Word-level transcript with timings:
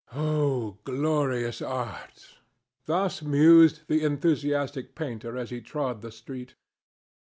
"O 0.15 0.79
glorious 0.83 1.61
Art!" 1.61 2.39
Thus 2.87 3.21
mused 3.21 3.81
the 3.87 4.03
enthusiastic 4.03 4.95
painter 4.95 5.37
as 5.37 5.51
he 5.51 5.61
trod 5.61 6.01
the 6.01 6.11
street. 6.11 6.55